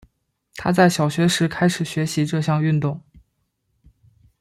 [0.55, 2.99] 她在小学时开始学习这项运动。